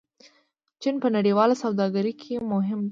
چین 0.81 0.95
په 1.03 1.07
نړیواله 1.15 1.55
سوداګرۍ 1.63 2.13
کې 2.21 2.35
مهم 2.51 2.79
دی. 2.79 2.79